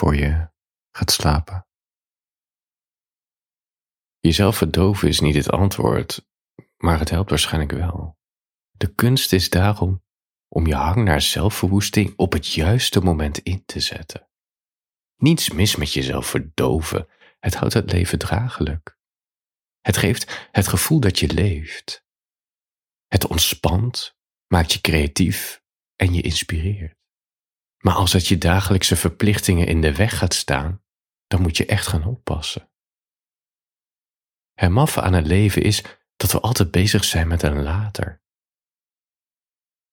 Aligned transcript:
voor 0.00 0.16
je 0.16 0.50
gaat 0.90 1.10
slapen. 1.10 1.66
Jezelf 4.18 4.56
verdoven 4.56 5.08
is 5.08 5.20
niet 5.20 5.34
het 5.34 5.50
antwoord, 5.50 6.28
maar 6.76 6.98
het 6.98 7.10
helpt 7.10 7.30
waarschijnlijk 7.30 7.72
wel. 7.72 8.18
De 8.70 8.94
kunst 8.94 9.32
is 9.32 9.50
daarom 9.50 10.04
om 10.48 10.66
je 10.66 10.74
hang 10.74 11.04
naar 11.04 11.20
zelfverwoesting 11.20 12.12
op 12.16 12.32
het 12.32 12.46
juiste 12.46 13.00
moment 13.00 13.38
in 13.38 13.64
te 13.64 13.80
zetten. 13.80 14.28
Niets 15.16 15.50
mis 15.50 15.76
met 15.76 15.92
jezelf 15.92 16.26
verdoven, 16.26 17.08
het 17.40 17.54
houdt 17.54 17.74
het 17.74 17.92
leven 17.92 18.18
draaglijk. 18.18 18.98
Het 19.80 19.96
geeft 19.96 20.48
het 20.50 20.68
gevoel 20.68 21.00
dat 21.00 21.18
je 21.18 21.32
leeft. 21.32 22.04
Het 23.06 23.26
ontspant, 23.26 24.16
maakt 24.46 24.72
je 24.72 24.80
creatief 24.80 25.62
en 25.96 26.14
je 26.14 26.22
inspireert. 26.22 26.99
Maar 27.80 27.94
als 27.94 28.12
het 28.12 28.26
je 28.26 28.38
dagelijkse 28.38 28.96
verplichtingen 28.96 29.66
in 29.66 29.80
de 29.80 29.94
weg 29.94 30.18
gaat 30.18 30.34
staan, 30.34 30.82
dan 31.26 31.42
moet 31.42 31.56
je 31.56 31.66
echt 31.66 31.86
gaan 31.86 32.04
oppassen. 32.04 32.70
Het 34.52 34.70
maffe 34.70 35.00
aan 35.00 35.12
het 35.12 35.26
leven 35.26 35.62
is 35.62 35.84
dat 36.16 36.32
we 36.32 36.40
altijd 36.40 36.70
bezig 36.70 37.04
zijn 37.04 37.28
met 37.28 37.42
een 37.42 37.62
later. 37.62 38.22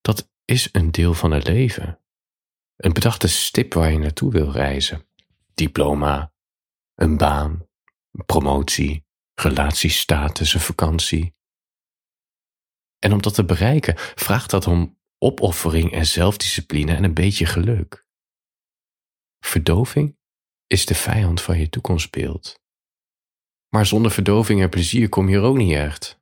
Dat 0.01 0.31
is 0.45 0.69
een 0.71 0.91
deel 0.91 1.13
van 1.13 1.31
het 1.31 1.47
leven. 1.47 2.01
Een 2.75 2.93
bedachte 2.93 3.27
stip 3.27 3.73
waar 3.73 3.91
je 3.91 3.97
naartoe 3.97 4.31
wil 4.31 4.51
reizen. 4.51 5.09
Diploma, 5.53 6.33
een 6.95 7.17
baan, 7.17 7.67
een 8.11 8.25
promotie, 8.25 9.05
relatiestatus, 9.33 10.53
een 10.53 10.59
vakantie. 10.59 11.35
En 12.99 13.13
om 13.13 13.21
dat 13.21 13.33
te 13.33 13.45
bereiken 13.45 13.93
vraagt 13.97 14.49
dat 14.49 14.67
om 14.67 14.96
opoffering 15.17 15.91
en 15.91 16.05
zelfdiscipline 16.05 16.95
en 16.95 17.03
een 17.03 17.13
beetje 17.13 17.45
geluk. 17.45 18.05
Verdoving 19.39 20.17
is 20.67 20.85
de 20.85 20.95
vijand 20.95 21.41
van 21.41 21.59
je 21.59 21.69
toekomstbeeld. 21.69 22.61
Maar 23.69 23.85
zonder 23.85 24.11
verdoving 24.11 24.61
en 24.61 24.69
plezier 24.69 25.09
kom 25.09 25.29
je 25.29 25.35
er 25.35 25.43
ook 25.43 25.57
niet 25.57 25.73
echt. 25.73 26.19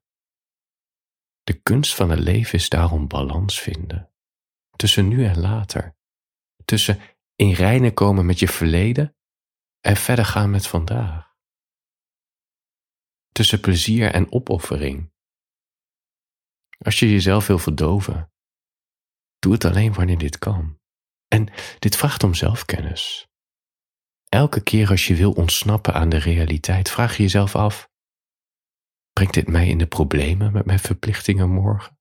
De 1.43 1.53
kunst 1.53 1.95
van 1.95 2.09
het 2.09 2.19
leven 2.19 2.53
is 2.53 2.69
daarom 2.69 3.07
balans 3.07 3.61
vinden. 3.61 4.11
Tussen 4.75 5.07
nu 5.07 5.25
en 5.25 5.39
later. 5.39 5.95
Tussen 6.65 6.99
in 7.35 7.51
reinen 7.51 7.93
komen 7.93 8.25
met 8.25 8.39
je 8.39 8.47
verleden 8.47 9.15
en 9.79 9.95
verder 9.95 10.25
gaan 10.25 10.49
met 10.49 10.67
vandaag. 10.67 11.33
Tussen 13.31 13.59
plezier 13.59 14.11
en 14.11 14.31
opoffering. 14.31 15.13
Als 16.77 16.99
je 16.99 17.11
jezelf 17.11 17.47
wil 17.47 17.57
verdoven, 17.59 18.31
doe 19.45 19.53
het 19.53 19.65
alleen 19.65 19.93
wanneer 19.93 20.17
dit 20.17 20.37
kan. 20.37 20.79
En 21.27 21.49
dit 21.79 21.95
vraagt 21.95 22.23
om 22.23 22.33
zelfkennis. 22.33 23.27
Elke 24.29 24.61
keer 24.61 24.89
als 24.89 25.07
je 25.07 25.15
wil 25.15 25.31
ontsnappen 25.31 25.93
aan 25.93 26.09
de 26.09 26.17
realiteit, 26.17 26.89
vraag 26.89 27.17
je 27.17 27.23
jezelf 27.23 27.55
af: 27.55 27.89
brengt 29.13 29.33
dit 29.33 29.47
mij 29.47 29.67
in 29.67 29.77
de 29.77 29.87
problemen 29.87 30.53
met 30.53 30.65
mijn 30.65 30.79
verplichtingen 30.79 31.49
morgen? 31.49 31.99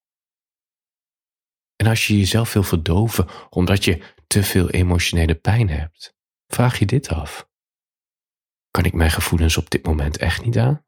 En 1.77 1.87
als 1.87 2.07
je 2.07 2.19
jezelf 2.19 2.53
wil 2.53 2.63
verdoven 2.63 3.29
omdat 3.51 3.85
je 3.85 4.15
te 4.27 4.43
veel 4.43 4.71
emotionele 4.71 5.35
pijn 5.35 5.69
hebt, 5.69 6.15
vraag 6.47 6.79
je 6.79 6.87
dit 6.87 7.09
af: 7.09 7.49
kan 8.71 8.85
ik 8.85 8.93
mijn 8.93 9.11
gevoelens 9.11 9.57
op 9.57 9.71
dit 9.71 9.87
moment 9.87 10.17
echt 10.19 10.45
niet 10.45 10.59
aan? 10.59 10.85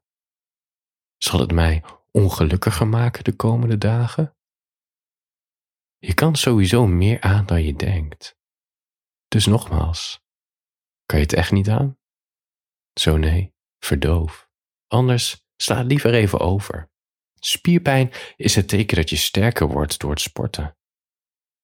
Zal 1.17 1.41
het 1.41 1.53
mij 1.53 1.85
ongelukkiger 2.11 2.89
maken 2.89 3.25
de 3.25 3.37
komende 3.37 3.79
dagen? 3.79 4.36
Je 5.99 6.15
kan 6.15 6.37
sowieso 6.37 6.87
meer 6.87 7.21
aan 7.21 7.47
dan 7.47 7.63
je 7.63 7.75
denkt. 7.75 8.37
Dus 9.29 9.47
nogmaals, 9.47 10.21
kan 11.07 11.19
je 11.19 11.25
het 11.25 11.35
echt 11.35 11.53
niet 11.53 11.69
aan? 11.69 11.99
Zo 12.93 13.17
nee, 13.17 13.55
verdoof. 13.79 14.49
Anders 14.87 15.45
sla 15.57 15.77
het 15.77 15.87
liever 15.87 16.15
even 16.15 16.41
over. 16.41 16.91
Spierpijn 17.35 18.13
is 18.37 18.55
het 18.55 18.69
teken 18.69 18.97
dat 18.97 19.11
je 19.11 19.17
sterker 19.17 19.69
wordt 19.69 19.99
door 19.99 20.11
het 20.11 20.21
sporten. 20.21 20.77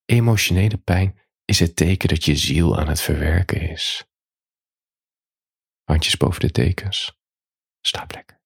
Emotionele 0.04 0.78
pijn 0.78 1.20
is 1.44 1.58
het 1.58 1.76
teken 1.76 2.08
dat 2.08 2.24
je 2.24 2.36
ziel 2.36 2.78
aan 2.78 2.88
het 2.88 3.00
verwerken 3.00 3.60
is. 3.60 4.06
Handjes 5.84 6.16
boven 6.16 6.40
de 6.40 6.50
tekens. 6.50 7.18
Slaap. 7.80 8.40